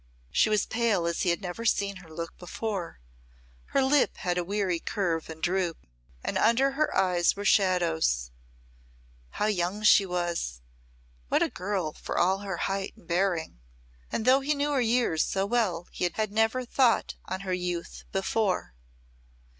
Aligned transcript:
She 0.31 0.49
was 0.49 0.65
pale 0.65 1.05
as 1.05 1.21
he 1.21 1.29
had 1.29 1.43
never 1.43 1.63
seen 1.63 1.97
her 1.97 2.09
look 2.11 2.35
before, 2.39 2.99
her 3.65 3.83
lip 3.83 4.17
had 4.17 4.35
a 4.35 4.43
weary 4.43 4.79
curve 4.79 5.29
and 5.29 5.43
droop, 5.43 5.77
and 6.23 6.39
under 6.39 6.71
her 6.71 6.91
eyes 6.97 7.35
were 7.35 7.45
shadows. 7.45 8.31
How 9.29 9.45
young 9.45 9.83
she 9.83 10.07
was 10.07 10.59
what 11.29 11.43
a 11.43 11.49
girl, 11.51 11.93
for 11.93 12.17
all 12.17 12.39
her 12.39 12.57
height 12.65 12.97
and 12.97 13.07
bearing! 13.07 13.59
and 14.11 14.25
though 14.25 14.39
he 14.39 14.55
knew 14.55 14.71
her 14.71 14.81
years 14.81 15.23
so 15.23 15.45
well 15.45 15.87
he 15.91 16.05
had 16.11 16.31
never 16.31 16.65
thought 16.65 17.13
on 17.25 17.41
her 17.41 17.53
youth 17.53 18.03
before. 18.11 18.73